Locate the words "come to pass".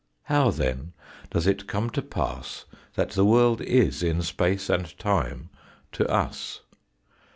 1.67-2.65